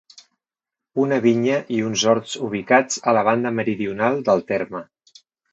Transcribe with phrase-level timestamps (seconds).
[1.03, 4.87] Una vinya i uns horts ubicats a la banda meridional del terme.